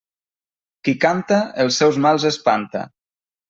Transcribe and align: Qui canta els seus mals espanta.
Qui 0.87 0.95
canta 1.03 1.39
els 1.67 1.79
seus 1.83 2.03
mals 2.09 2.29
espanta. 2.33 2.87